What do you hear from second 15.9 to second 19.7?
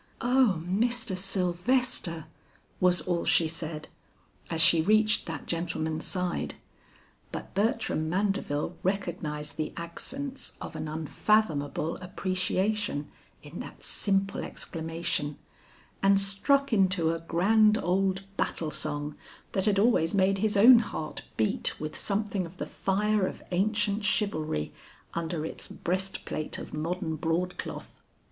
and struck into a grand old battle song that